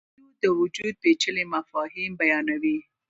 [0.09, 2.77] کویلیو د وجود پیچلي مفاهیم بیانوي.